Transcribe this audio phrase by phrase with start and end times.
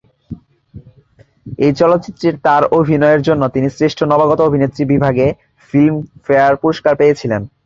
[1.57, 5.27] এই চলচ্চিত্রের তাঁর অভিনয়ের জন্য তিনি শ্রেষ্ঠ নবাগত অভিনেত্রী বিভাগে
[5.69, 7.41] ফিল্মফেয়ার পুরস্কার পেয়ে ছিলেন।